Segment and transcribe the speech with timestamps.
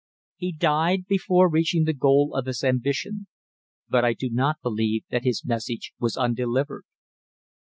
[0.35, 3.27] He died before he reached the goal of his ambition,
[3.87, 6.85] but I do not believe that his message was undelivered.